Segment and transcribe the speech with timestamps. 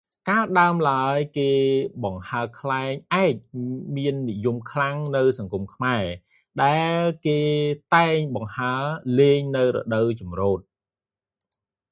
[0.27, 1.57] កាលដើមឡើយការ
[2.03, 2.91] បង្ហើរខ្លែង
[3.23, 3.35] ឯក
[3.95, 6.03] មាននិយមខ្លាំងក្នុងសង្គមខ្មែរ
[6.63, 7.41] ដែលគេ
[7.95, 8.81] តែងបង្ហើរ
[9.19, 10.59] លេងនៅរដូវចម្រូត